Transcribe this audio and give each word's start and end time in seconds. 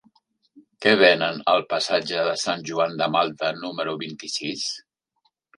Què 0.85 0.93
venen 1.01 1.37
al 1.53 1.61
passatge 1.75 2.25
de 2.29 2.33
Sant 2.45 2.65
Joan 2.71 2.97
de 3.03 3.11
Malta 3.17 3.55
número 3.61 3.97
vint-i-sis? 4.05 4.69